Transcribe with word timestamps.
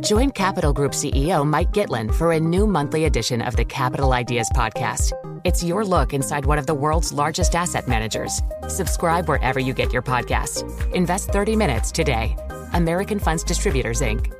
Join 0.00 0.30
Capital 0.30 0.72
Group 0.72 0.92
CEO 0.92 1.46
Mike 1.46 1.72
Gitlin 1.72 2.14
for 2.14 2.32
a 2.32 2.40
new 2.40 2.66
monthly 2.66 3.06
edition 3.06 3.40
of 3.40 3.56
the 3.56 3.64
Capital 3.64 4.12
Ideas 4.12 4.50
Podcast. 4.54 5.12
It's 5.44 5.64
your 5.64 5.84
look 5.84 6.12
inside 6.12 6.44
one 6.44 6.58
of 6.58 6.66
the 6.66 6.74
world's 6.74 7.12
largest 7.12 7.54
asset 7.54 7.88
managers. 7.88 8.42
Subscribe 8.68 9.28
wherever 9.28 9.58
you 9.58 9.72
get 9.72 9.92
your 9.92 10.02
podcasts. 10.02 10.62
Invest 10.92 11.30
30 11.30 11.56
minutes 11.56 11.90
today. 11.90 12.36
American 12.74 13.18
Funds 13.18 13.42
Distributors, 13.42 14.02
Inc. 14.02 14.30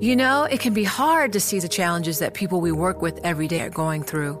You 0.00 0.16
know, 0.16 0.44
it 0.44 0.60
can 0.60 0.72
be 0.72 0.84
hard 0.84 1.32
to 1.34 1.40
see 1.40 1.60
the 1.60 1.68
challenges 1.68 2.18
that 2.20 2.32
people 2.32 2.62
we 2.62 2.72
work 2.72 3.02
with 3.02 3.20
every 3.22 3.48
day 3.48 3.60
are 3.60 3.70
going 3.70 4.02
through. 4.02 4.40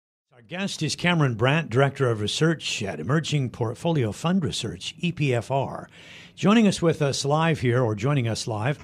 Our 0.41 0.47
guest 0.47 0.81
is 0.81 0.95
Cameron 0.95 1.35
Brandt, 1.35 1.69
Director 1.69 2.09
of 2.09 2.19
Research 2.19 2.81
at 2.81 2.99
Emerging 2.99 3.51
Portfolio 3.51 4.11
Fund 4.11 4.43
Research, 4.43 4.95
EPFR. 4.99 5.85
Joining 6.35 6.67
us 6.67 6.81
with 6.81 6.99
us 7.03 7.23
live 7.23 7.59
here, 7.59 7.83
or 7.83 7.93
joining 7.93 8.27
us 8.27 8.47
live, 8.47 8.79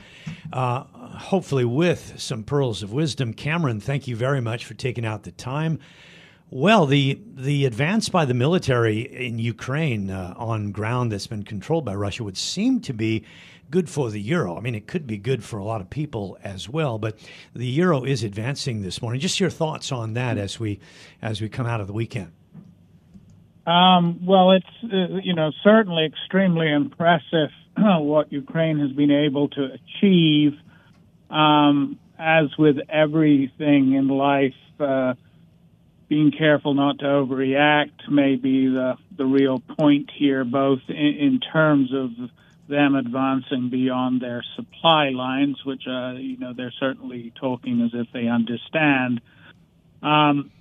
uh, 0.53 0.83
hopefully 0.83 1.65
with 1.65 2.13
some 2.17 2.43
pearls 2.43 2.83
of 2.83 2.93
wisdom. 2.93 3.33
Cameron, 3.33 3.79
thank 3.79 4.07
you 4.07 4.15
very 4.15 4.39
much 4.39 4.65
for 4.65 4.75
taking 4.75 5.03
out 5.03 5.23
the 5.23 5.31
time. 5.31 5.79
Well, 6.49 6.85
the 6.85 7.19
the 7.35 7.65
advance 7.65 8.07
by 8.07 8.23
the 8.23 8.33
military 8.33 9.01
in 9.01 9.37
Ukraine 9.37 10.09
uh, 10.09 10.33
on 10.37 10.71
ground 10.71 11.11
that's 11.11 11.27
been 11.27 11.43
controlled 11.43 11.83
by 11.83 11.93
Russia 11.93 12.23
would 12.23 12.37
seem 12.37 12.79
to 12.81 12.93
be 12.93 13.25
good 13.69 13.89
for 13.89 14.09
the 14.09 14.21
euro. 14.21 14.55
I 14.55 14.61
mean, 14.61 14.73
it 14.73 14.87
could 14.87 15.05
be 15.05 15.17
good 15.17 15.43
for 15.43 15.57
a 15.57 15.65
lot 15.65 15.81
of 15.81 15.89
people 15.89 16.37
as 16.45 16.69
well. 16.69 16.99
But 16.99 17.19
the 17.53 17.65
euro 17.65 18.05
is 18.05 18.23
advancing 18.23 18.81
this 18.81 19.01
morning. 19.01 19.19
Just 19.19 19.41
your 19.41 19.49
thoughts 19.49 19.91
on 19.91 20.13
that 20.13 20.37
as 20.37 20.57
we 20.57 20.79
as 21.21 21.41
we 21.41 21.49
come 21.49 21.65
out 21.65 21.81
of 21.81 21.87
the 21.87 21.93
weekend. 21.93 22.31
Um, 23.65 24.25
well, 24.25 24.51
it's 24.51 24.65
uh, 24.85 25.17
you 25.21 25.33
know 25.33 25.51
certainly 25.65 26.05
extremely 26.05 26.71
impressive 26.71 27.49
what 27.75 28.31
Ukraine 28.31 28.79
has 28.79 28.93
been 28.93 29.11
able 29.11 29.49
to 29.49 29.67
achieve. 29.73 30.53
Um, 31.29 31.99
as 32.17 32.57
with 32.57 32.77
everything 32.89 33.93
in 33.93 34.07
life, 34.07 34.55
uh, 34.79 35.13
being 36.09 36.31
careful 36.31 36.73
not 36.73 36.99
to 36.99 37.05
overreact 37.05 38.09
may 38.09 38.35
be 38.35 38.67
the 38.67 38.95
the 39.15 39.25
real 39.25 39.59
point 39.59 40.09
here, 40.15 40.43
both 40.43 40.79
in, 40.87 40.95
in 40.95 41.39
terms 41.39 41.93
of 41.93 42.11
them 42.69 42.95
advancing 42.95 43.69
beyond 43.69 44.21
their 44.21 44.43
supply 44.55 45.09
lines, 45.09 45.63
which 45.65 45.83
uh, 45.87 46.13
you 46.13 46.37
know 46.37 46.53
they're 46.53 46.73
certainly 46.79 47.33
talking 47.39 47.81
as 47.81 47.91
if 47.93 48.07
they 48.13 48.27
understand. 48.27 49.21
Um, 50.01 50.51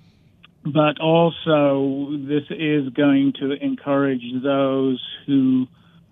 but 0.65 0.99
also, 0.99 2.09
this 2.11 2.43
is 2.49 2.89
going 2.89 3.33
to 3.39 3.51
encourage 3.51 4.23
those 4.43 5.01
who 5.25 5.67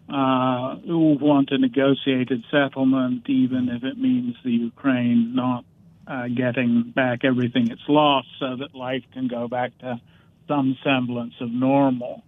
uh, 0.08 0.76
who 0.78 1.18
want 1.20 1.50
a 1.52 1.58
negotiated 1.58 2.44
settlement, 2.52 3.28
even 3.28 3.70
if 3.70 3.84
it 3.84 3.98
means 3.98 4.36
the 4.44 4.52
Ukraine 4.52 5.36
not 5.36 5.66
uh, 6.08 6.28
getting 6.28 6.92
back 6.96 7.24
everything 7.24 7.70
it's 7.72 7.88
lost, 7.88 8.28
so 8.40 8.56
that 8.58 8.76
life 8.76 9.04
can 9.14 9.28
go 9.28 9.48
back 9.48 9.78
to 9.80 10.00
some 10.48 10.78
semblance 10.84 11.34
of 11.42 11.52
normal. 11.52 12.24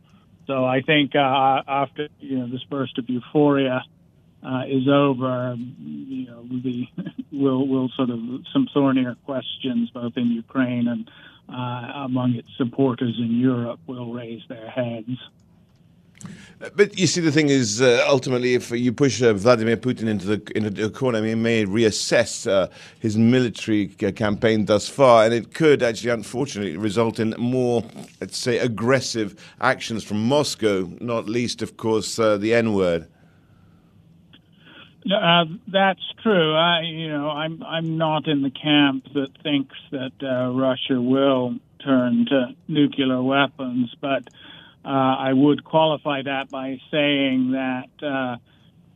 So 0.47 0.65
I 0.65 0.81
think 0.81 1.15
uh, 1.15 1.61
after 1.67 2.07
you 2.19 2.39
know 2.39 2.47
this 2.47 2.63
burst 2.63 2.97
of 2.97 3.09
euphoria 3.09 3.83
uh, 4.43 4.63
is 4.67 4.87
over, 4.87 5.55
you 5.57 6.27
know 6.27 6.45
we 6.49 6.89
will 7.31 7.67
will 7.67 7.89
sort 7.95 8.09
of 8.09 8.19
some 8.53 8.67
thornier 8.73 9.16
questions 9.25 9.89
both 9.91 10.13
in 10.16 10.31
Ukraine 10.31 10.87
and 10.87 11.09
uh, 11.49 12.03
among 12.05 12.35
its 12.35 12.49
supporters 12.57 13.16
in 13.19 13.39
Europe 13.39 13.79
will 13.87 14.13
raise 14.13 14.41
their 14.47 14.69
heads. 14.69 15.17
But 16.59 16.97
you 16.97 17.06
see, 17.06 17.22
the 17.22 17.31
thing 17.31 17.50
is, 17.50 17.81
uh, 17.81 18.03
ultimately, 18.07 18.56
if 18.56 18.72
you 18.72 18.91
push 18.91 19.22
uh, 19.22 19.34
Vladimir 19.34 19.78
Putin 19.78 20.07
into 20.07 20.25
the 20.25 20.51
into 20.56 20.72
the 20.72 20.90
corner, 20.90 21.23
he 21.23 21.35
may 21.35 21.66
reassess 21.66 22.50
uh, 22.50 22.68
his 23.00 23.16
military 23.16 23.91
c- 24.00 24.12
campaign 24.12 24.66
thus 24.66 24.90
far, 24.90 25.25
and 25.25 25.35
it 25.35 25.53
could 25.53 25.84
actually, 25.84 26.09
unfortunately, 26.09 26.75
result 26.75 27.19
in 27.19 27.35
more, 27.38 27.84
let's 28.19 28.38
say, 28.38 28.57
aggressive 28.57 29.35
actions 29.62 30.03
from 30.03 30.28
Moscow. 30.28 30.90
Not 31.00 31.29
least, 31.29 31.62
of 31.62 31.78
course, 31.78 32.17
uh, 32.17 32.38
the 32.38 32.56
N 32.56 32.73
word. 32.73 33.07
Uh, 35.13 35.46
that's 35.67 36.01
true. 36.23 36.56
I, 36.56 36.81
you 36.81 37.09
know, 37.09 37.29
I'm 37.29 37.62
I'm 37.63 38.00
not 38.00 38.28
in 38.28 38.41
the 38.41 38.50
camp 38.50 39.06
that 39.13 39.29
thinks 39.44 39.75
that 39.91 40.12
uh, 40.23 40.51
Russia 40.51 41.00
will 41.00 41.56
turn 41.84 42.25
to 42.29 42.56
nuclear 42.67 43.22
weapons, 43.22 43.96
but 44.01 44.28
uh, 44.87 45.15
I 45.19 45.33
would 45.33 45.65
qualify 45.65 46.21
that 46.21 46.49
by 46.49 46.79
saying 46.89 47.51
that 47.51 47.89
uh, 48.01 48.37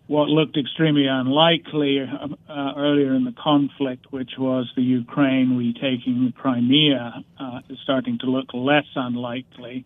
what 0.08 0.30
looked 0.30 0.56
extremely 0.56 1.06
unlikely 1.06 2.00
uh, 2.00 2.74
earlier 2.78 3.14
in 3.14 3.26
the 3.26 3.34
conflict, 3.34 4.06
which 4.10 4.32
was 4.38 4.72
the 4.78 4.82
Ukraine 4.82 5.58
retaking 5.58 6.34
Crimea, 6.34 7.26
uh, 7.38 7.60
is 7.70 7.78
starting 7.84 8.20
to 8.20 8.28
look 8.28 8.54
less 8.54 8.88
unlikely, 8.96 9.84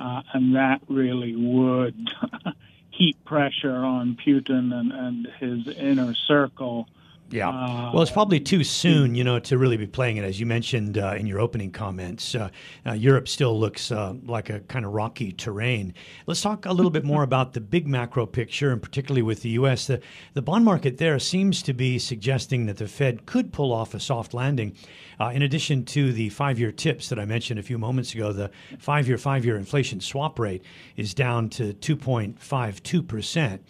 uh, 0.00 0.22
and 0.32 0.56
that 0.56 0.80
really 0.88 1.36
would 1.36 2.08
heap 2.90 3.22
pressure 3.26 3.76
on 3.76 4.16
Putin 4.26 4.72
and, 4.72 4.90
and 4.90 5.28
his 5.38 5.76
inner 5.76 6.14
circle. 6.14 6.88
Yeah. 7.32 7.48
Uh, 7.48 7.90
well, 7.92 8.02
it's 8.02 8.12
probably 8.12 8.40
too 8.40 8.62
soon, 8.62 9.14
you 9.14 9.24
know, 9.24 9.38
to 9.40 9.56
really 9.56 9.78
be 9.78 9.86
playing 9.86 10.18
it. 10.18 10.24
As 10.24 10.38
you 10.38 10.44
mentioned 10.44 10.98
uh, 10.98 11.14
in 11.16 11.26
your 11.26 11.40
opening 11.40 11.70
comments, 11.70 12.34
uh, 12.34 12.50
uh, 12.86 12.92
Europe 12.92 13.26
still 13.26 13.58
looks 13.58 13.90
uh, 13.90 14.14
like 14.26 14.50
a 14.50 14.60
kind 14.60 14.84
of 14.84 14.92
rocky 14.92 15.32
terrain. 15.32 15.94
Let's 16.26 16.42
talk 16.42 16.66
a 16.66 16.72
little 16.72 16.90
bit 16.90 17.04
more 17.04 17.22
about 17.32 17.54
the 17.54 17.60
big 17.60 17.88
macro 17.88 18.26
picture, 18.26 18.70
and 18.70 18.82
particularly 18.82 19.22
with 19.22 19.40
the 19.42 19.50
U.S. 19.50 19.86
The, 19.86 20.00
the 20.34 20.42
bond 20.42 20.64
market 20.64 20.98
there 20.98 21.18
seems 21.18 21.62
to 21.62 21.72
be 21.72 21.98
suggesting 21.98 22.66
that 22.66 22.76
the 22.76 22.86
Fed 22.86 23.24
could 23.24 23.52
pull 23.52 23.72
off 23.72 23.94
a 23.94 24.00
soft 24.00 24.34
landing. 24.34 24.76
Uh, 25.18 25.28
in 25.28 25.42
addition 25.42 25.84
to 25.84 26.12
the 26.12 26.28
five 26.30 26.58
year 26.58 26.72
TIPS 26.72 27.08
that 27.08 27.18
I 27.18 27.24
mentioned 27.24 27.58
a 27.58 27.62
few 27.62 27.78
moments 27.78 28.14
ago, 28.14 28.32
the 28.32 28.50
five 28.78 29.08
year, 29.08 29.16
five 29.16 29.44
year 29.44 29.56
inflation 29.56 30.00
swap 30.00 30.38
rate 30.38 30.62
is 30.96 31.14
down 31.14 31.48
to 31.50 31.72
2.52%. 31.74 33.60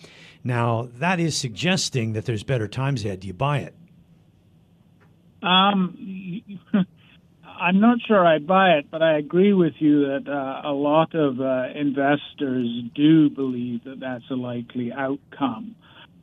Now, 0.44 0.88
that 0.94 1.20
is 1.20 1.36
suggesting 1.36 2.14
that 2.14 2.24
there's 2.24 2.42
better 2.42 2.68
times 2.68 3.04
ahead. 3.04 3.20
Do 3.20 3.28
you 3.28 3.34
buy 3.34 3.58
it? 3.58 3.74
Um, 5.42 6.42
I'm 7.44 7.80
not 7.80 7.98
sure 8.06 8.26
I 8.26 8.38
buy 8.38 8.78
it, 8.78 8.90
but 8.90 9.02
I 9.02 9.18
agree 9.18 9.52
with 9.52 9.74
you 9.78 10.06
that 10.06 10.28
uh, 10.28 10.68
a 10.68 10.72
lot 10.72 11.14
of 11.14 11.40
uh, 11.40 11.68
investors 11.74 12.82
do 12.94 13.30
believe 13.30 13.84
that 13.84 14.00
that's 14.00 14.28
a 14.30 14.34
likely 14.34 14.92
outcome. 14.92 15.76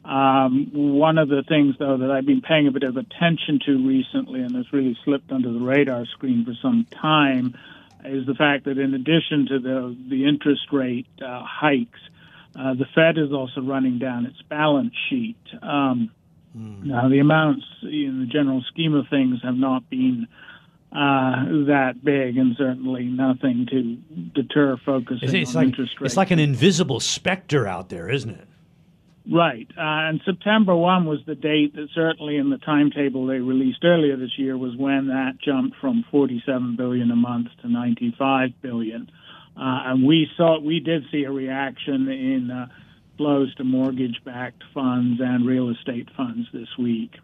Um, 0.03 0.69
one 0.73 1.17
of 1.17 1.29
the 1.29 1.43
things, 1.47 1.75
though, 1.77 1.97
that 1.97 2.11
I've 2.11 2.25
been 2.25 2.41
paying 2.41 2.67
a 2.67 2.71
bit 2.71 2.83
of 2.83 2.97
attention 2.97 3.59
to 3.65 3.87
recently 3.87 4.41
and 4.41 4.55
has 4.55 4.71
really 4.73 4.97
slipped 5.05 5.31
under 5.31 5.51
the 5.51 5.59
radar 5.59 6.05
screen 6.07 6.45
for 6.45 6.53
some 6.61 6.85
time 7.01 7.57
is 8.03 8.25
the 8.25 8.33
fact 8.33 8.65
that 8.65 8.77
in 8.77 8.93
addition 8.93 9.45
to 9.47 9.59
the, 9.59 9.95
the 10.09 10.25
interest 10.25 10.71
rate 10.71 11.07
uh, 11.21 11.43
hikes, 11.43 11.99
uh, 12.59 12.73
the 12.73 12.85
Fed 12.93 13.17
is 13.17 13.31
also 13.31 13.61
running 13.61 13.99
down 13.99 14.25
its 14.25 14.41
balance 14.49 14.93
sheet. 15.09 15.37
Um, 15.61 16.11
mm. 16.55 16.83
Now, 16.83 17.07
the 17.07 17.19
amounts 17.19 17.63
in 17.83 18.19
the 18.19 18.25
general 18.25 18.63
scheme 18.67 18.93
of 18.93 19.05
things 19.09 19.39
have 19.43 19.55
not 19.55 19.89
been 19.89 20.27
uh, 20.91 21.65
that 21.67 22.03
big, 22.03 22.37
and 22.37 22.55
certainly 22.57 23.05
nothing 23.05 23.67
to 23.71 24.41
deter 24.41 24.75
it's 25.33 25.55
on 25.55 25.61
like, 25.61 25.67
interest 25.67 25.93
rates. 26.01 26.11
It's 26.11 26.17
like 26.17 26.31
an 26.31 26.39
invisible 26.39 26.99
specter 26.99 27.65
out 27.65 27.87
there, 27.89 28.09
isn't 28.09 28.31
it? 28.31 28.47
Right. 29.31 29.67
Uh, 29.77 30.09
and 30.09 30.21
September 30.25 30.75
1 30.75 31.05
was 31.05 31.19
the 31.27 31.35
date 31.35 31.75
that 31.75 31.87
certainly 31.93 32.37
in 32.37 32.49
the 32.49 32.57
timetable 32.57 33.27
they 33.27 33.39
released 33.39 33.85
earlier 33.85 34.17
this 34.17 34.37
year 34.37 34.57
was 34.57 34.75
when 34.75 35.07
that 35.07 35.33
jumped 35.39 35.77
from 35.79 36.03
47 36.09 36.75
billion 36.75 37.11
a 37.11 37.15
month 37.15 37.49
to 37.61 37.69
95 37.69 38.49
billion. 38.61 39.11
Uh, 39.59 39.91
and 39.91 40.07
we 40.07 40.29
saw, 40.37 40.57
we 40.57 40.79
did 40.79 41.03
see 41.11 41.25
a 41.25 41.31
reaction 41.31 42.07
in 42.07 42.49
uh, 42.49 42.67
flows 43.17 43.53
to 43.55 43.65
mortgage-backed 43.65 44.63
funds 44.73 45.19
and 45.21 45.45
real 45.45 45.69
estate 45.69 46.07
funds 46.15 46.47
this 46.53 46.69
week. 46.77 47.17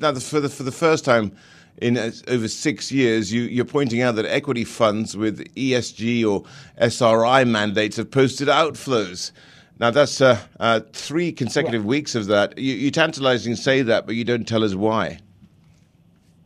Now, 0.00 0.12
for 0.14 0.40
the, 0.40 0.48
for 0.48 0.64
the 0.64 0.72
first 0.72 1.04
time 1.04 1.36
in 1.80 1.96
uh, 1.96 2.10
over 2.26 2.48
six 2.48 2.90
years, 2.90 3.32
you, 3.32 3.42
you're 3.42 3.64
pointing 3.64 4.02
out 4.02 4.16
that 4.16 4.26
equity 4.26 4.64
funds 4.64 5.16
with 5.16 5.38
ESG 5.54 6.28
or 6.28 6.44
SRI 6.78 7.44
mandates 7.44 7.96
have 7.96 8.10
posted 8.10 8.48
outflows. 8.48 9.30
Now, 9.78 9.92
that's 9.92 10.20
uh, 10.20 10.40
uh, 10.58 10.80
three 10.92 11.30
consecutive 11.30 11.84
weeks 11.84 12.16
of 12.16 12.26
that. 12.26 12.58
You, 12.58 12.74
you 12.74 12.90
tantalizing 12.90 13.54
say 13.54 13.82
that, 13.82 14.04
but 14.04 14.16
you 14.16 14.24
don't 14.24 14.48
tell 14.48 14.64
us 14.64 14.74
why. 14.74 15.20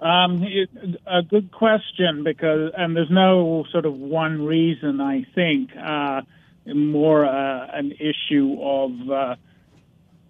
Um, 0.02 0.42
it, 0.42 0.68
a 1.06 1.22
good 1.22 1.52
question 1.52 2.24
because, 2.24 2.72
and 2.76 2.96
there's 2.96 3.10
no 3.10 3.64
sort 3.70 3.86
of 3.86 3.94
one 3.94 4.44
reason. 4.44 5.00
I 5.00 5.24
think 5.32 5.70
uh, 5.76 6.22
more 6.66 7.24
uh, 7.24 7.68
an 7.72 7.92
issue 7.92 8.58
of 8.60 9.10
uh, 9.10 9.36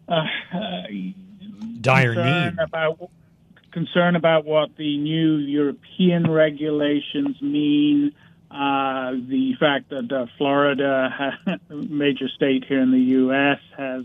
uh 0.08 0.24
dire 1.80 2.14
need 2.14 2.58
about 2.58 3.10
concern 3.72 4.14
about 4.14 4.44
what 4.44 4.76
the 4.76 4.98
new 4.98 5.36
European 5.36 6.30
regulations 6.30 7.40
mean. 7.40 8.12
Uh, 8.50 9.12
the 9.12 9.54
fact 9.58 9.88
that 9.88 10.12
uh, 10.12 10.26
Florida, 10.36 11.38
a 11.46 11.74
major 11.74 12.28
state 12.28 12.66
here 12.69 12.82
in 12.82 12.90
the 12.90 12.98
U.S., 12.98 13.58
has 13.78 14.04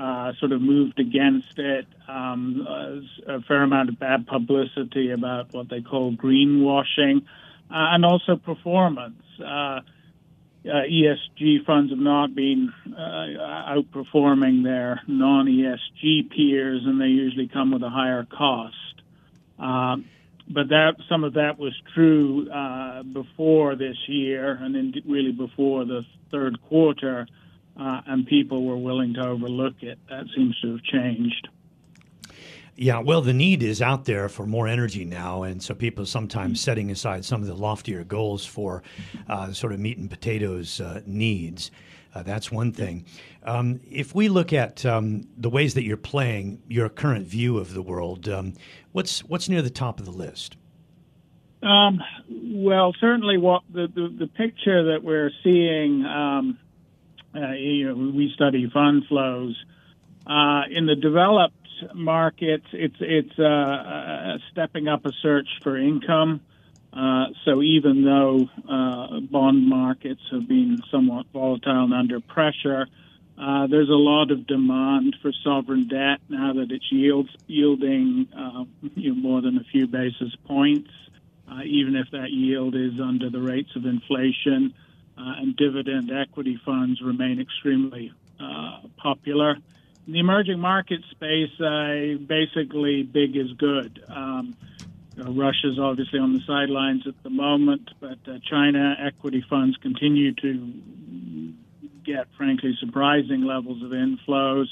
uh, 0.00 0.32
sort 0.38 0.52
of 0.52 0.62
moved 0.62 0.98
against 0.98 1.58
it. 1.58 1.86
Um, 2.08 2.66
a 3.26 3.42
fair 3.42 3.62
amount 3.62 3.90
of 3.90 3.98
bad 3.98 4.26
publicity 4.26 5.10
about 5.10 5.52
what 5.52 5.68
they 5.68 5.82
call 5.82 6.12
greenwashing, 6.12 7.18
uh, 7.70 7.92
and 7.92 8.04
also 8.04 8.36
performance. 8.36 9.22
Uh, 9.38 9.80
uh 10.62 10.84
ESG 10.90 11.64
funds 11.64 11.90
have 11.90 11.98
not 11.98 12.34
been 12.34 12.72
outperforming 12.88 14.62
their 14.64 15.00
non-ESG 15.06 16.30
peers, 16.30 16.82
and 16.84 17.00
they 17.00 17.06
usually 17.06 17.48
come 17.48 17.70
with 17.70 17.82
a 17.82 17.90
higher 17.90 18.24
cost. 18.24 18.76
Um, 19.58 20.06
but 20.48 20.68
that 20.68 20.96
some 21.08 21.24
of 21.24 21.34
that 21.34 21.58
was 21.58 21.74
true 21.94 22.50
uh, 22.50 23.02
before 23.02 23.76
this 23.76 23.96
year, 24.06 24.52
and 24.60 24.74
in, 24.74 24.94
really 25.06 25.32
before 25.32 25.84
the 25.84 26.04
third 26.30 26.60
quarter, 26.62 27.26
uh, 27.76 28.00
and 28.06 28.26
people 28.26 28.64
were 28.64 28.76
willing 28.76 29.14
to 29.14 29.26
overlook 29.26 29.74
it. 29.82 29.98
That 30.08 30.24
seems 30.34 30.58
to 30.60 30.72
have 30.72 30.82
changed. 30.82 31.48
Yeah, 32.76 33.00
well, 33.00 33.20
the 33.20 33.34
need 33.34 33.62
is 33.62 33.82
out 33.82 34.06
there 34.06 34.28
for 34.30 34.46
more 34.46 34.66
energy 34.66 35.04
now, 35.04 35.42
and 35.42 35.62
so 35.62 35.74
people 35.74 36.06
sometimes 36.06 36.60
setting 36.60 36.90
aside 36.90 37.24
some 37.26 37.42
of 37.42 37.46
the 37.46 37.54
loftier 37.54 38.04
goals 38.04 38.46
for 38.46 38.82
uh, 39.28 39.52
sort 39.52 39.74
of 39.74 39.80
meat 39.80 39.98
and 39.98 40.08
potatoes 40.08 40.80
uh, 40.80 41.02
needs. 41.04 41.70
Uh, 42.14 42.22
that's 42.22 42.50
one 42.50 42.72
thing. 42.72 43.04
Um, 43.42 43.80
if 43.88 44.14
we 44.14 44.28
look 44.28 44.52
at 44.52 44.84
um, 44.84 45.28
the 45.36 45.50
ways 45.50 45.74
that 45.74 45.84
you're 45.84 45.96
playing 45.96 46.62
your 46.68 46.88
current 46.88 47.26
view 47.26 47.58
of 47.58 47.74
the 47.74 47.82
world, 47.82 48.28
um, 48.28 48.54
what's 48.92 49.20
what's 49.24 49.48
near 49.48 49.62
the 49.62 49.70
top 49.70 50.00
of 50.00 50.06
the 50.06 50.12
list? 50.12 50.56
Um, 51.62 52.00
well, 52.30 52.94
certainly, 53.00 53.36
what 53.36 53.62
the, 53.70 53.86
the, 53.94 54.08
the 54.20 54.26
picture 54.26 54.92
that 54.92 55.04
we're 55.04 55.30
seeing, 55.44 56.04
um, 56.06 56.58
uh, 57.34 57.52
you 57.52 57.88
know, 57.88 58.12
we 58.12 58.32
study 58.34 58.68
fund 58.72 59.04
flows 59.08 59.56
uh, 60.26 60.62
in 60.70 60.86
the 60.86 60.96
developed 60.96 61.54
markets. 61.94 62.66
It's 62.72 62.96
it's 63.00 63.38
uh, 63.38 63.44
uh 63.44 64.38
stepping 64.50 64.88
up 64.88 65.06
a 65.06 65.12
search 65.22 65.48
for 65.62 65.76
income. 65.76 66.40
Uh, 66.92 67.26
so 67.44 67.62
even 67.62 68.04
though 68.04 68.48
uh, 68.68 69.20
bond 69.20 69.68
markets 69.68 70.22
have 70.32 70.48
been 70.48 70.82
somewhat 70.90 71.26
volatile 71.32 71.84
and 71.84 71.94
under 71.94 72.20
pressure, 72.20 72.86
there's 73.36 73.88
a 73.88 73.92
lot 73.92 74.32
of 74.32 74.46
demand 74.46 75.16
for 75.22 75.30
sovereign 75.44 75.86
debt 75.86 76.18
now 76.28 76.52
that 76.52 76.72
it's 76.72 76.90
yields, 76.90 77.30
yielding 77.46 78.26
you 78.96 79.14
know, 79.14 79.20
more 79.20 79.40
than 79.40 79.56
a 79.56 79.64
few 79.70 79.86
basis 79.86 80.34
points, 80.46 80.90
even 81.64 81.94
if 81.94 82.10
that 82.10 82.30
yield 82.30 82.74
is 82.74 83.00
under 83.00 83.30
the 83.30 83.40
rates 83.40 83.70
of 83.76 83.86
inflation. 83.86 84.74
And 85.38 85.56
dividend 85.56 86.10
equity 86.10 86.58
funds 86.64 87.00
remain 87.02 87.40
extremely 87.40 88.12
popular. 88.96 89.56
In 90.06 90.12
the 90.14 90.20
emerging 90.20 90.58
market 90.58 91.00
space, 91.10 91.50
basically 92.26 93.02
big 93.02 93.36
is 93.36 93.52
good. 93.52 94.02
Um, 94.08 94.56
uh, 95.20 95.30
Russia's 95.32 95.78
obviously 95.78 96.18
on 96.18 96.32
the 96.32 96.40
sidelines 96.46 97.06
at 97.06 97.20
the 97.22 97.30
moment, 97.30 97.90
but 98.00 98.18
uh, 98.26 98.38
China 98.48 98.96
equity 98.98 99.44
funds 99.48 99.76
continue 99.78 100.32
to 100.34 101.52
get, 102.04 102.28
frankly, 102.36 102.76
surprising 102.80 103.42
levels 103.42 103.82
of 103.82 103.90
inflows. 103.90 104.66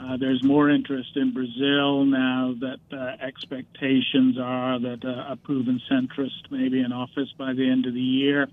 Uh, 0.00 0.16
there's 0.16 0.42
more 0.42 0.70
interest 0.70 1.16
in 1.16 1.34
Brazil 1.34 2.04
now 2.04 2.54
that 2.60 2.80
uh, 2.92 3.22
expectations 3.22 4.38
are 4.38 4.78
that 4.78 5.04
uh, 5.04 5.32
a 5.32 5.36
proven 5.36 5.80
centrist 5.90 6.50
may 6.50 6.68
be 6.68 6.80
in 6.80 6.92
office 6.92 7.28
by 7.36 7.52
the 7.52 7.68
end 7.68 7.86
of 7.86 7.92
the 7.92 8.00
year. 8.00 8.48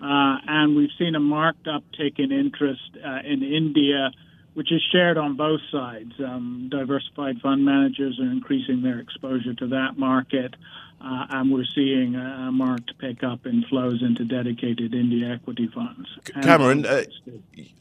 Uh, 0.00 0.36
and 0.46 0.76
we've 0.76 0.90
seen 0.98 1.14
a 1.14 1.20
marked 1.20 1.66
uptick 1.66 2.18
in 2.18 2.32
interest 2.32 2.96
in 3.24 3.42
India 3.42 4.10
which 4.56 4.72
is 4.72 4.82
shared 4.90 5.18
on 5.18 5.36
both 5.36 5.60
sides. 5.70 6.14
Um, 6.18 6.68
diversified 6.70 7.42
fund 7.42 7.62
managers 7.62 8.18
are 8.18 8.30
increasing 8.32 8.80
their 8.80 8.98
exposure 9.00 9.52
to 9.52 9.66
that 9.66 9.98
market, 9.98 10.56
uh, 10.98 11.26
and 11.28 11.52
we're 11.52 11.66
seeing 11.74 12.14
a 12.14 12.50
marked 12.50 12.96
pickup 12.96 13.44
in 13.44 13.64
flows 13.64 14.00
into 14.00 14.24
dedicated 14.24 14.94
India 14.94 15.34
equity 15.34 15.66
funds. 15.66 16.08
Cameron, 16.40 16.86
uh, 16.86 17.02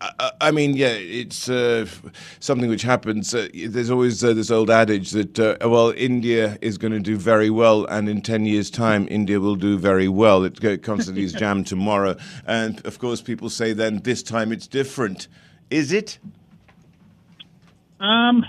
I, 0.01 0.31
I, 0.41 0.51
mean, 0.51 0.75
yeah, 0.75 0.89
it's 0.89 1.47
uh, 1.47 1.87
something 2.41 2.69
which 2.69 2.81
happens. 2.81 3.33
Uh, 3.33 3.47
there's 3.53 3.89
always 3.89 4.21
uh, 4.21 4.33
this 4.33 4.51
old 4.51 4.69
adage 4.69 5.11
that, 5.11 5.39
uh, 5.39 5.55
well, 5.61 5.93
India 5.95 6.57
is 6.59 6.77
going 6.77 6.91
to 6.91 6.99
do 6.99 7.15
very 7.15 7.49
well, 7.49 7.85
and 7.85 8.09
in 8.09 8.21
10 8.21 8.43
years' 8.43 8.69
time, 8.69 9.07
India 9.09 9.39
will 9.39 9.55
do 9.55 9.77
very 9.77 10.09
well. 10.09 10.43
It 10.43 10.83
constantly 10.83 11.23
is 11.23 11.31
jammed 11.41 11.67
tomorrow. 11.67 12.17
And 12.45 12.85
of 12.85 12.99
course, 12.99 13.21
people 13.21 13.49
say 13.49 13.71
then 13.71 13.99
this 13.99 14.21
time 14.21 14.51
it's 14.51 14.67
different. 14.67 15.29
Is 15.69 15.93
it? 15.93 16.19
Um, 17.99 18.43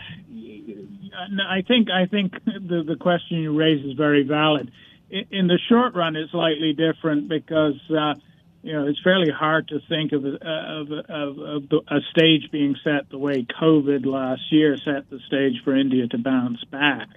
I 1.49 1.63
think 1.67 1.89
I 1.91 2.07
think 2.07 2.33
the 2.45 2.85
the 2.87 2.97
question 2.97 3.39
you 3.39 3.57
raise 3.57 3.85
is 3.85 3.93
very 3.93 4.23
valid. 4.23 4.71
In 5.11 5.47
the 5.47 5.59
short 5.69 5.95
run, 5.95 6.17
it's 6.17 6.33
slightly 6.33 6.73
different 6.73 7.29
because 7.29 7.81
uh, 7.91 8.15
you 8.63 8.73
know 8.73 8.87
it's 8.87 9.01
fairly 9.03 9.31
hard 9.31 9.69
to 9.69 9.81
think 9.89 10.13
of 10.13 10.25
a, 10.25 10.35
of, 10.45 10.91
of, 11.09 11.39
of 11.39 11.63
a 11.89 12.01
stage 12.11 12.51
being 12.51 12.77
set 12.83 13.09
the 13.11 13.19
way 13.19 13.47
COVID 13.61 14.05
last 14.05 14.43
year 14.51 14.77
set 14.77 15.09
the 15.09 15.21
stage 15.27 15.63
for 15.65 15.77
India 15.77 16.09
to 16.09 16.19
bounce 16.19 16.63
back. 16.65 17.09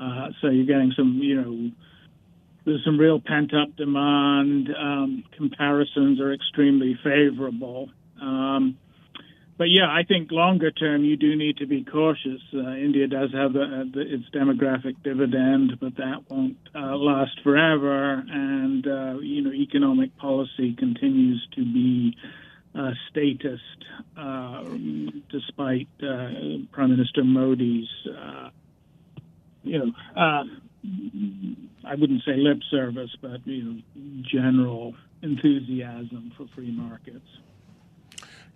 Uh, 0.00 0.28
so 0.40 0.48
you're 0.48 0.66
getting 0.66 0.92
some 0.96 1.18
you 1.20 1.40
know 1.40 1.70
there's 2.64 2.84
some 2.84 2.98
real 2.98 3.20
pent 3.20 3.52
up 3.54 3.74
demand. 3.76 4.68
Um, 4.76 5.24
comparisons 5.36 6.20
are 6.20 6.32
extremely 6.32 6.98
favorable. 7.02 7.90
Um, 8.20 8.78
but 9.60 9.68
yeah, 9.68 9.90
I 9.90 10.04
think 10.08 10.32
longer 10.32 10.70
term 10.70 11.04
you 11.04 11.18
do 11.18 11.36
need 11.36 11.58
to 11.58 11.66
be 11.66 11.84
cautious. 11.84 12.40
Uh, 12.50 12.76
India 12.76 13.06
does 13.06 13.30
have 13.34 13.52
the, 13.52 13.90
the, 13.92 14.00
its 14.00 14.24
demographic 14.34 14.94
dividend, 15.04 15.78
but 15.78 15.98
that 15.98 16.22
won't 16.30 16.56
uh, 16.74 16.96
last 16.96 17.38
forever. 17.42 18.24
And 18.26 18.86
uh, 18.86 19.18
you 19.20 19.42
know, 19.42 19.52
economic 19.52 20.16
policy 20.16 20.74
continues 20.78 21.46
to 21.56 21.62
be 21.62 22.16
uh, 22.74 22.92
statist, 23.10 23.84
uh, 24.16 24.64
despite 25.30 25.88
uh, 26.02 26.64
Prime 26.72 26.92
Minister 26.92 27.22
Modi's, 27.22 27.88
you 29.62 29.78
know, 29.78 29.92
I 30.16 31.94
wouldn't 31.98 32.22
say 32.24 32.38
lip 32.38 32.60
service, 32.70 33.14
but 33.20 33.46
you 33.46 33.62
know, 33.62 33.82
general 34.22 34.94
enthusiasm 35.20 36.32
for 36.38 36.46
free 36.54 36.70
markets. 36.70 37.28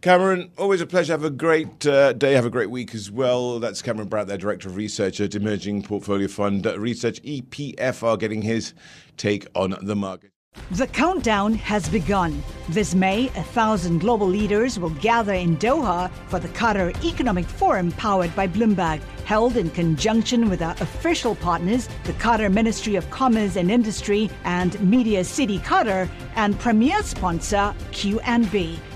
Cameron, 0.05 0.51
always 0.59 0.83
a 0.83 0.87
pleasure. 0.87 1.15
Have 1.15 1.25
a 1.25 1.31
great 1.31 1.87
uh, 1.87 2.13
day. 2.13 2.35
Have 2.35 2.45
a 2.45 2.51
great 2.51 2.69
week 2.69 2.95
as 2.95 3.11
well. 3.11 3.59
That's 3.59 3.81
Cameron 3.81 4.07
Brandt, 4.07 4.29
their 4.29 4.37
Director 4.37 4.69
of 4.69 4.77
Research 4.77 5.19
at 5.19 5.35
Emerging 5.35 5.83
Portfolio 5.83 6.29
Fund 6.29 6.67
Research, 6.77 7.23
EPFR, 7.23 8.19
getting 8.19 8.43
his 8.43 8.75
take 9.17 9.47
on 9.55 9.75
the 9.81 9.97
market. 9.97 10.31
The 10.73 10.89
countdown 10.89 11.55
has 11.55 11.89
begun. 11.89 12.43
This 12.69 12.95
May, 12.95 13.29
a 13.29 13.43
thousand 13.43 14.01
global 14.01 14.27
leaders 14.27 14.79
will 14.79 14.91
gather 14.91 15.33
in 15.33 15.57
Doha 15.57 16.11
for 16.29 16.39
the 16.39 16.49
Qatar 16.49 16.95
Economic 17.03 17.47
Forum 17.47 17.91
powered 17.93 18.37
by 18.37 18.47
Bloomberg, 18.47 19.01
held 19.25 19.57
in 19.57 19.71
conjunction 19.71 20.51
with 20.51 20.61
our 20.61 20.77
official 20.81 21.35
partners, 21.35 21.89
the 22.05 22.13
Qatar 22.13 22.53
Ministry 22.53 22.97
of 22.97 23.09
Commerce 23.09 23.57
and 23.57 23.71
Industry 23.71 24.29
and 24.45 24.79
Media 24.83 25.25
City 25.25 25.61
Qatar, 25.61 26.11
and 26.37 26.59
premier 26.61 27.03
sponsor 27.03 27.75
QNB. 27.93 28.79